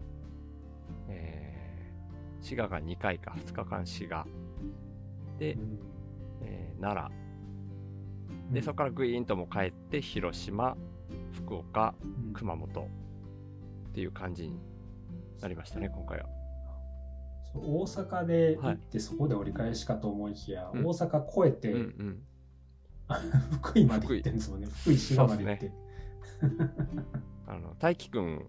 [1.09, 4.27] えー、滋賀が2回か、2日間滋賀、
[5.39, 5.79] でう、ん。
[6.43, 7.24] えー奈良、
[8.55, 10.77] で、そこからグイーンとも帰って、広島、
[11.33, 12.81] 福岡、うん熊本
[13.89, 14.59] っていう感じに
[15.41, 16.27] なりましたね、今回は。
[17.55, 22.23] 大阪で行ってそこで折り返しかと思いきや、うん大阪越えて、うんうん。
[23.63, 24.67] 福井まで行ってんですもんね。
[24.69, 25.73] 福井滋賀まで行って。
[27.47, 28.41] あの、大輝くんっ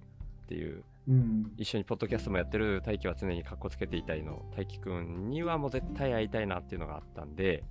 [0.48, 1.52] ていう、うん。
[1.58, 7.64] 一緒にポッドキャストもやってる大輝は常にカッコつけていたいの大輝くんにはもう絶対会いたいなっていうのがあったんで、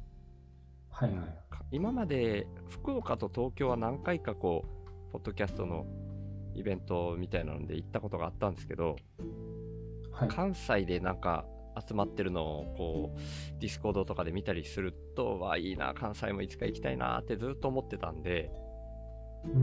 [0.94, 1.20] はいはい。
[1.50, 5.86] か今まで福岡と東京は何回かこうポッドキャストの
[6.54, 8.96] イベントみたいなので行ったことがあったんですけど
[10.12, 10.28] はい。
[10.28, 11.44] 関西でなんか
[11.88, 18.50] 集まってるのをこうディスコードとかで見たりするとはいいな関西もいつか行きたいなってずっと思ってたんで、
[19.44, 19.62] うんううん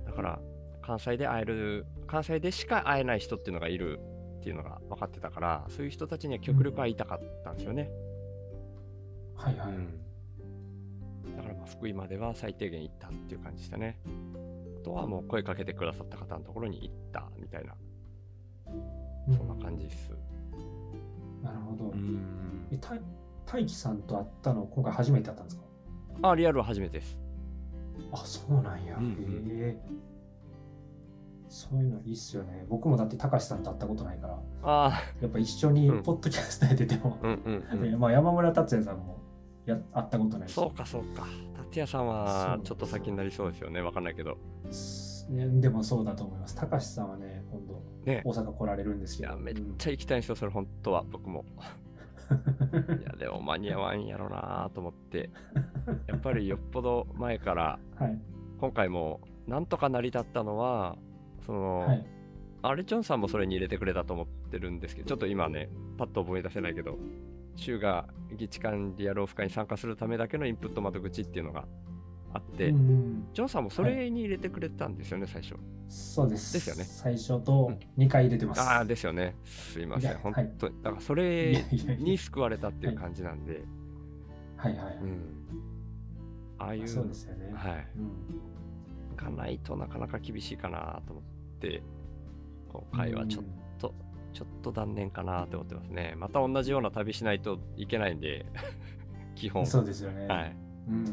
[0.00, 0.40] ん、だから
[0.80, 4.00] 関西で会える関西でしか会えない人っていうのがいる
[4.38, 7.90] っていうのが分かってたからそういう人たちには極力会いたかったんですよね、
[9.36, 9.72] はいはい。
[9.72, 10.11] うん
[11.42, 13.98] だからまあ福井までは最低限行ったっていう感じでしたね。
[14.80, 17.74] あとはもう声かけてくださった方のところに行ったみたいな。
[19.28, 19.36] うん。
[19.36, 20.10] そんな感じです。
[21.42, 21.90] なるほど。
[21.90, 22.94] うんえ、た
[23.44, 25.62] 大輝さんと会ったの今回初めてだったんですか？
[26.30, 27.18] あリアルは初めてです。
[28.12, 28.96] あ、そうなんや。
[28.96, 29.12] うんうん。
[29.12, 29.76] へえ。
[31.48, 32.64] そういうのいいっすよね。
[32.68, 36.02] 僕もだって高橋さんと会ったことないから、あやっぱ一緒にうん。
[36.02, 37.64] ポッドキャストやってても、あうん。
[38.00, 39.18] まあ、山村達也さんも
[39.66, 40.52] や会ったことないし。
[40.52, 41.26] そうかそうか。
[41.56, 43.80] 達也さんはちょっと先になりそうですよね。
[43.80, 44.36] わかんないけど。
[44.70, 46.54] すねでもそうだと思います。
[46.56, 48.22] 高橋さんはね、今度ね。
[48.24, 49.32] 大阪来られるんですけど。
[49.32, 50.52] いやめっうんちゃ行きたいんですよそれ。
[50.52, 51.04] 本当は。
[51.10, 51.44] 僕も。
[53.00, 55.30] いや でも間に合わんやろなと思って。
[56.06, 58.18] やっぱりよっぽど前からはい。
[58.58, 60.96] 今回もなんとか成り立ったのは
[61.46, 62.06] その、はい。
[62.64, 66.96] あれ、ジョンさんもそれに入れてくれたと思ってるんですけど、ちょっと今ね、パッと思い出せないけど、
[67.56, 71.64] 州が議地間リアルオフ会に参加するためだけのインプット窓口っていうのが
[72.34, 75.54] あって、うんジョンさんもそれに入れてくれたんですよね、最初。
[75.88, 76.54] そうです。
[76.54, 78.60] ですよね最初と2回入れてます。
[78.60, 79.36] ああ、ですよね。
[79.44, 80.10] すいません。
[80.10, 80.82] いや本はい当に。
[80.82, 83.64] だからそいれやいやいやに救われたっていう感じなんで、
[84.56, 84.96] はいはい。
[84.96, 85.20] うん。
[86.58, 87.52] ああいう、そうですよね。
[87.54, 87.86] はい。
[87.96, 88.52] うん
[89.16, 91.24] がないとなかなか厳しいかなと思っ
[91.60, 91.82] て、
[92.72, 93.50] 今回はちょっと、
[94.32, 96.14] ちょっと断念かなと思ってますね。
[96.16, 98.46] また同じような旅しないといけないんで、
[99.34, 99.66] 基本。
[99.66, 100.26] そうですよね。
[100.26, 100.56] はい。
[100.88, 101.04] うん。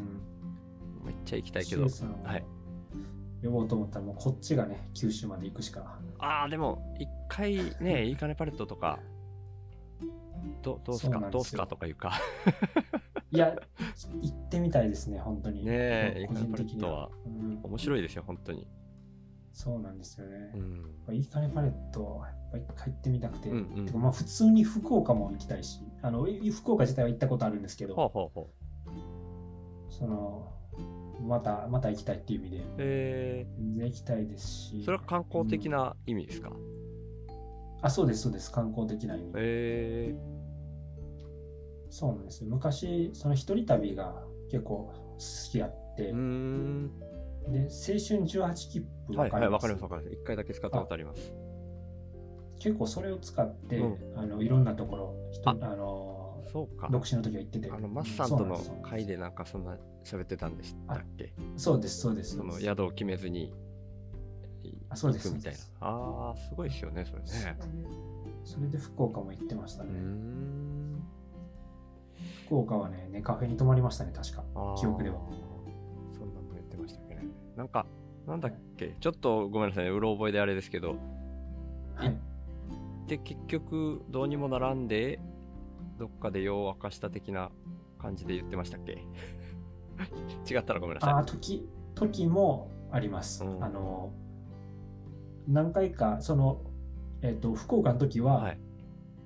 [1.05, 2.43] めっちゃ行きたいけどはい
[3.41, 5.97] 呼ぼうと思ったらもうこっちがね、九州まで行くしか。
[6.19, 8.99] ああ、でも、一回ね、 いいかねパレットとか、
[10.61, 11.29] どどうすか？
[11.31, 11.65] どうすか？
[11.65, 12.11] とかいうか、
[13.31, 13.55] いや、
[14.21, 15.63] 行ってみたいですね、本当に。
[15.63, 17.09] ねえ個人的にイーカネパレットは
[17.63, 18.67] 面白いですよ、本当に。
[19.59, 20.53] そうなんですよね。
[21.07, 21.15] うん。
[21.15, 23.85] いいかねパレットはやっぱ一回行ってみたくて、うんうん。
[23.85, 27.93] てかまあ普通に福岡も行きたいし、あのい福岡自体は行ったことあるんですけど。
[29.89, 30.53] その
[31.27, 32.63] またまた行きたいっていう意味で。
[32.77, 34.75] え全然行きたいですし。
[34.77, 36.53] ー、それは観光的な意味ですか、
[37.81, 38.53] あそうですそうです。
[38.53, 40.15] 観光的な意味、え
[41.89, 42.49] そうなんですよ。
[42.49, 46.91] 昔その一人旅が結構好きやって、ー、うーん。
[47.51, 50.15] で青春18切符はいはい、わかります,、わかります、わかります。
[50.15, 51.33] 一回だけ使ったことあります。
[52.59, 56.89] 結構それを使って、うあのいろんなところ人ああのそうか。
[56.91, 61.33] 独身の時は行っててあの、マッサンとの会でなんかそんな喋ってたんでしたっけ？
[61.57, 63.53] そうですそうですそのそうです宿を決めずに
[64.89, 65.59] あそうです行くみたいな。
[65.79, 67.29] ああ、すごいですよね、それね。
[68.43, 69.91] それで福岡も行ってましたね。
[72.45, 74.43] 福岡はねねカフェに泊まりましたね確か
[74.77, 75.19] 記憶では。
[77.59, 77.85] なんか、
[78.25, 80.95] なんだっけ、ちょっとごめんなさいね、うろ覚えであれですけど、
[81.93, 82.17] はい。
[83.05, 85.19] で、結局、どうにもならんで、
[85.97, 87.51] どっかで用を明かした的な
[88.01, 89.03] 感じで言ってましたっけ？
[90.49, 91.13] 違ったらごめんなさい。
[91.15, 93.43] ああ、時、時もあります。
[93.43, 93.61] うん。
[93.61, 94.13] あの、
[95.45, 96.61] 何回か、その、
[97.21, 98.59] えっ、と、福岡の時は、はい。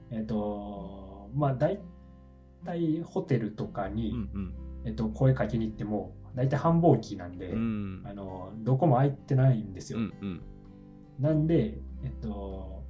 [0.10, 1.80] えっ、と、まあ、大
[2.66, 4.56] 体ホテルとかに、うん。
[4.86, 8.02] えっ、と、声かけに行っても、大体繁忙期なんで、うん。
[8.04, 8.08] うん。
[8.10, 10.00] あの、どこも空いてないんですよ。
[10.00, 10.42] うんうん。
[11.20, 12.84] なんで、えっ、と、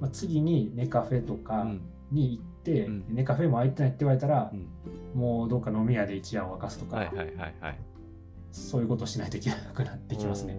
[0.00, 4.68] まあ、次にネカフェとうかんに行って、うんネカフェも空いてないって言われたらう、ん。
[5.18, 7.78] もうどっか飲み屋で一夜を明かすとか、はいはいはいはい。
[8.50, 10.58] そういうことをしないといけなくなってきますね。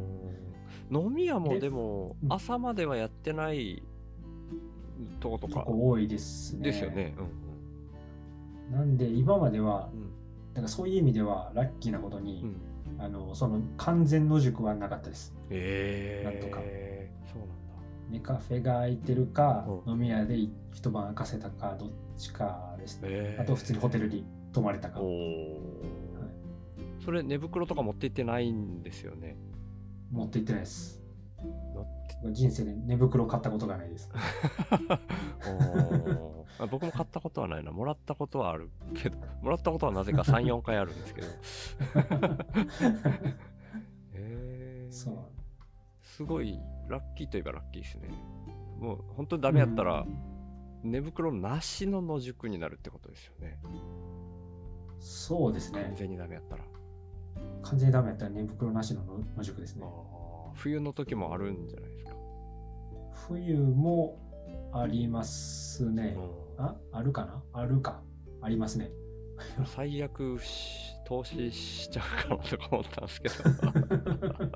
[0.92, 3.84] 飲み屋もででもう、ん朝まではやってない
[5.20, 6.64] とことか結構多いですね。
[6.64, 7.14] ですよね。
[7.18, 7.52] うん
[8.72, 9.90] なんで今までは
[10.52, 10.54] うん。
[10.54, 12.72] だからそういう意味ではラッキーなことに、うん。
[13.04, 15.34] あのその完全野宿はなかったです。
[15.50, 17.54] えなんとかえそうなんだ。
[18.10, 20.38] ネカフェが空いてるか、う飲み屋で
[20.72, 23.08] 一晩明かせたかどっちかですね。
[23.10, 25.00] ええあと普通にホテルに泊まれたか。
[25.00, 25.72] おお、
[27.04, 29.36] それ寝袋とか持って行ってないんですよね。
[30.12, 31.01] 持って行ってないです。
[32.32, 34.08] 人生で寝袋買ったことがないです。
[36.60, 37.72] あ僕も買ったことはないな。
[37.72, 41.28] もらったことはあるけど、もらったことはなぜか3、4回あるんですけど。
[44.14, 45.16] えー、そう。
[46.04, 48.10] すごい、ラッキーといえばラッキーですね。
[48.80, 50.06] もう本当にダメやったら、
[50.84, 53.58] 寝袋なしの野宿になるってことですよね。
[55.00, 55.96] そうですね完。
[55.96, 56.64] 全にダメやったら。
[57.64, 59.84] 完全にダメやったら寝袋なしの野野宿ですね。
[59.84, 60.21] あー
[60.56, 62.12] 冬の時もあるんじゃないですか？
[63.28, 64.18] 冬も
[64.74, 66.16] ありますね。
[66.58, 66.76] うんあ？
[66.92, 67.44] あるかな？
[67.54, 68.02] あるか。
[68.42, 68.92] ありますね。
[69.66, 73.36] 最悪し投資しちゃうかなとか思ったんですけど。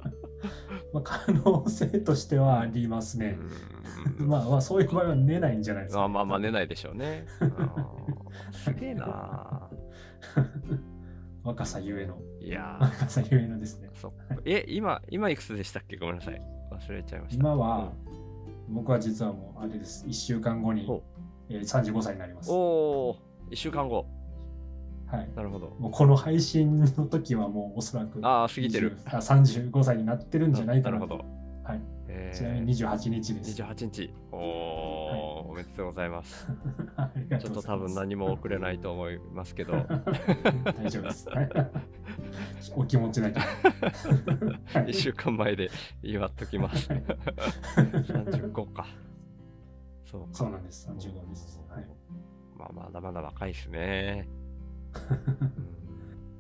[0.94, 3.38] まあ、可能性としてはありますね。
[4.20, 6.04] うんまあまあそういう場合は寝ないんじゃないですか。
[6.04, 7.26] あまあまあ寝ないでしょうね。
[8.52, 9.70] すげえな
[11.46, 12.18] 若さゆえの。
[12.42, 13.98] いや若さゆえのですねー。
[13.98, 14.12] そ
[14.46, 15.96] え、今、今いくつでしたっけ？
[15.98, 16.42] ごめんなさい。
[16.72, 17.40] 忘れちゃいました。
[17.40, 17.94] 今は、
[18.68, 20.06] 僕は実はもうあれです。
[20.08, 21.02] 1週間後にお、
[21.50, 22.52] えー35歳になります。
[22.52, 22.56] お
[23.10, 24.08] おー、1週間後。
[25.08, 25.30] はい。
[25.36, 25.70] なるほど。
[25.80, 28.98] もうこの配信の時はもうおそらくああ、過ぎてる。
[29.06, 30.98] 20あ35歳になってるんじゃないかな。
[31.00, 31.26] なるほど。
[31.64, 31.82] はい。
[32.08, 33.62] えーちなみに28日です。
[33.62, 34.14] 28日。
[34.32, 34.42] おお、お
[35.56, 36.48] めでとうございます。
[36.98, 39.74] ありがちょっと多分何も遅れないと思いますけど。
[40.78, 41.30] 大丈夫です。
[41.30, 41.50] はい
[42.76, 43.40] お気持ちだけ。
[43.40, 43.50] はい
[44.88, 45.70] 1週間前で
[46.04, 46.92] 祝っときます。
[46.92, 48.86] はい35か。
[50.06, 50.28] そうか。
[50.34, 50.90] そうなんです。
[50.90, 51.62] 35です。
[51.70, 51.88] はい。
[52.58, 54.28] まあまだまだ若いですね。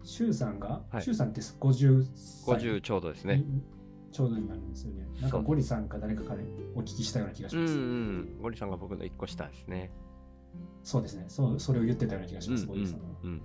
[0.04, 3.44] シュウさんが、はいさんって50歳50ちょうどですね。
[4.16, 5.08] にちょうどになるんですよね。
[5.22, 6.40] なんかゴリさんか誰かから
[6.76, 7.74] お聞きしたような気がします。
[7.74, 8.38] うんうん。
[8.42, 9.92] ゴリさんが僕の1個下ですね。
[10.84, 11.60] そうですねそう。
[11.60, 13.06] それを言ってたような気がします、ゴリさんは。
[13.24, 13.42] うんうん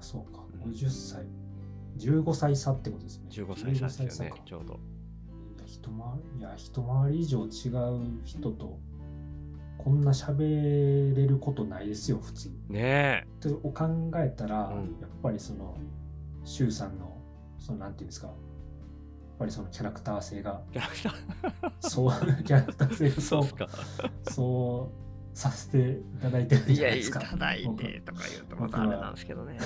[0.00, 1.26] そうか、うん50歳。
[1.98, 3.28] 15歳差ってことですね。
[3.30, 4.74] 15歳差ですよね15歳か、ちょうど。
[4.74, 4.76] い
[5.58, 5.92] や一回
[6.34, 8.78] りいや一回り以上違う人と
[9.78, 12.50] こんな喋れることないですよ普通。
[12.68, 13.24] ねえ。
[13.26, 15.76] ってを考えたら、うんやっぱりその
[16.44, 17.16] 周さんの
[17.58, 18.30] そのなんていうんですか
[19.38, 23.68] ぱりそのキャラクター性がキャラクターそうキャラクター性がそうか。
[24.30, 25.06] そう
[25.36, 27.20] させていただいてるじゃないですか。
[27.20, 29.58] ただいてとか言うとまたあれなんですけどね。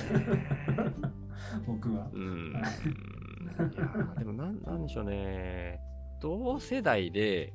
[1.65, 2.19] 僕はう。
[2.19, 2.51] ん。
[2.51, 5.79] いやーでもなん、なんでしょうね。
[6.21, 7.53] 同世代で、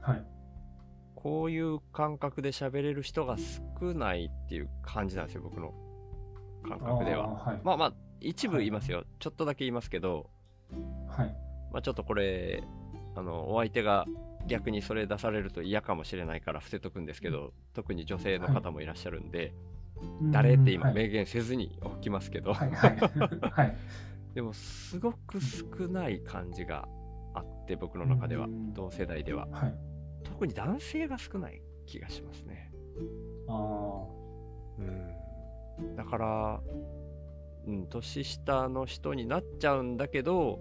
[0.00, 0.24] はい。
[1.14, 5.72] こういう感覚で喋れる人が少ないっていう感じなんですよ、僕の
[6.68, 7.28] 感覚では。
[7.28, 7.60] はい。
[7.62, 9.04] まあまあ、一部言いますよ。
[9.18, 10.30] ちょっとだけ言いますけど、
[11.08, 11.34] はい。
[11.72, 12.62] まあちょっとこれ、
[13.14, 14.06] あの、お相手が
[14.46, 19.54] 逆にそれ出されると嫌かもしれないから伏せとくんですけど、特に女性の方もいらっしゃるんで、
[20.30, 22.96] 誰って今はい明言せずに置きますけど、はいはい。
[23.50, 23.76] はい。
[24.34, 26.88] でもすごく少ない感じが
[27.34, 29.46] あって、僕の中ではうん、同世代では。
[29.50, 29.74] はい。
[30.24, 32.72] 特に男性が少ない気がしますね。
[33.48, 34.06] あ
[34.78, 35.96] うん。
[35.96, 36.60] だから、
[37.66, 40.60] うん、年下の人になっちゃうんだけど、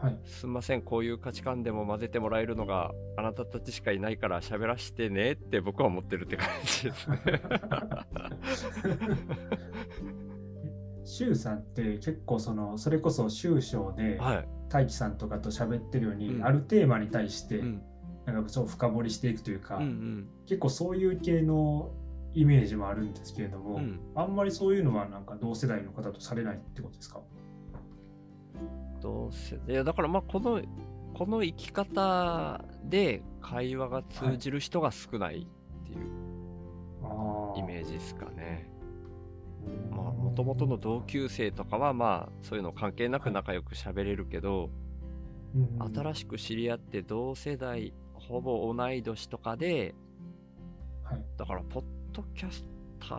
[0.00, 0.06] あ。
[0.06, 0.18] はい。
[0.24, 7.16] すんません、こういう価値観でも混ぜてもらえるのがあなたたちしかいないから喋らしてねって僕は思ってるって感じですね。
[11.04, 14.48] 周さんって結構そのそれこそ周章ではい。
[14.68, 17.82] 大輝さんとかと喋ってるように、うんあるテーマに対してうん。
[18.26, 20.28] なんかそう深掘りしていくというか、うんうん。
[20.46, 21.90] 結構そういう系の
[22.38, 24.00] イメージもあるんですけれども、うん。
[24.14, 27.20] あんまりそういうのはなんか同世代の方とされないってことですか？
[29.00, 30.60] どうせ、いや、だからまあ、この、
[31.14, 35.46] この生き方で会話が通じる人が少ない
[35.82, 35.98] っていう
[37.04, 38.68] あイメージですかね。
[39.92, 44.70] ーまあ、もともとの同級生とかはまあ、そういうの関係なく仲良く喋れるけど、
[45.54, 45.92] うん。
[45.94, 49.94] 新しく知り合って同世代、ほぼ同い年とかで、
[51.04, 51.24] はい。
[51.36, 51.84] だから、ポッ
[52.18, 52.64] ドキャス
[53.00, 53.14] タ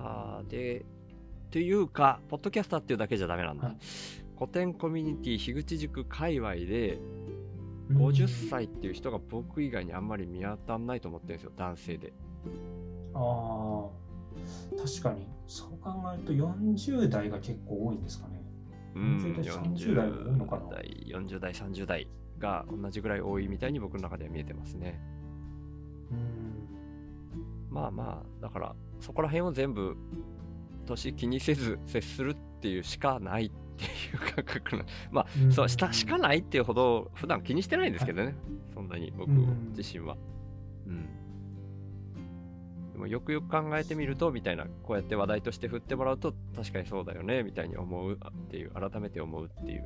[0.46, 3.68] ーで、っていうか、ポッドキャスターっていうだけじゃダメなんだ。
[3.68, 3.78] はい。
[4.38, 7.00] 古典コミュニティ樋口塾界隈で、
[7.92, 12.14] 50歳っていう人が僕以外にあんまり見当たんないと思ってるんですよ、男性で。
[13.14, 13.90] ああ
[14.78, 15.28] 確かに。
[15.48, 18.44] そう考えると40代が結構多いんですかね。
[18.96, 20.64] うん、40代30代も多いのかな。
[20.64, 25.02] 40代、40代、30代が同じぐらい多いみたいに僕の中では見えてますね。
[26.12, 26.39] うん
[27.70, 29.96] まあまあ、だから、そこら辺を全部、
[30.86, 34.86] 年気にせず接するっていうしかないっていう感覚な。
[35.12, 38.36] まあ、うんそう、したしかないっていうほど、普段気にしてないんですけどね。
[38.74, 40.18] そんなに僕うん自身は。
[40.88, 41.10] うん。
[42.94, 49.84] でもよくよく考えてみると、みたいな、こうやって話題として振ってもらうと、確かにそうだよね、みたいに思うっていう、改めて思うっていう。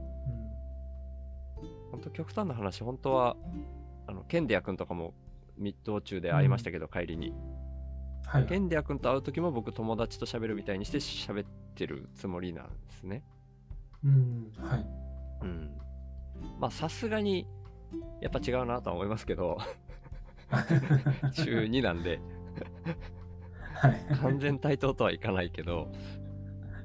[1.92, 3.38] 本当極端な話、本当は、
[4.08, 5.14] あの、ケンデア君とかも、
[5.58, 7.34] ミ道中で会いましたけど、帰りに。
[8.34, 8.46] はい。
[8.48, 13.24] ケンデア君と会う時も僕友達と喋るみたいにして喋ってるつもりなんですね。
[14.04, 14.52] うん。
[14.58, 14.86] はい。
[15.44, 15.72] うん。
[16.60, 17.46] まあさすがに
[18.22, 19.60] やっぱ違うなとは思いますけど、
[21.36, 22.20] 中2なんで。
[23.76, 24.16] はい。
[24.20, 25.92] 完全対等とはいかないけど、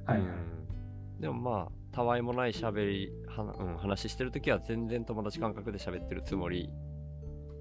[0.05, 0.21] はい。
[0.21, 6.69] うん、でもまあたわいもない喋り、はうん、話してる時は全然友達感覚で喋ってるつもり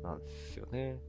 [0.04, 1.00] なんですよね。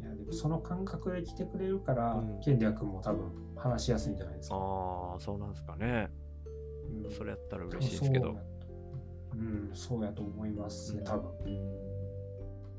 [0.00, 4.56] いやでもその感覚で来てくれるから、うんケンディア君も多分話しやすいんじゃないですか。
[4.56, 6.10] ああ、そうなんですかね。
[7.04, 8.36] うんそれやったら嬉しいですけど。
[9.34, 11.32] うん、そうやと思いますね、うん多分。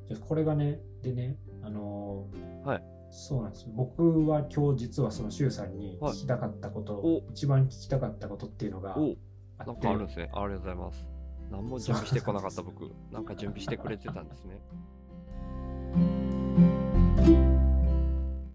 [0.08, 3.72] でこれがね、でね、あのーはいそうなんですよ。
[3.76, 10.30] 僕は今日実はその周さんにはい聞きたかったこと、お一番聞きたかったことっていうのがあって、かあるんですね。
[10.34, 11.06] ありがとうございます。
[11.52, 12.92] 何も準備してこなかった僕。
[13.12, 14.62] なんか準備してくれてたんですね。